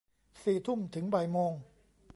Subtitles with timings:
[0.41, 1.53] สี่ทุ่ม ถึงบ่ายโมง